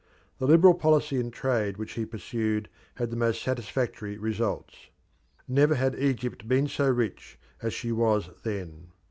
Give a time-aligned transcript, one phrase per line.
[0.39, 4.89] The liberal policy in trade which he pursued had the most satisfactory results.
[5.47, 8.87] Never had Egypt been so rich as she was then.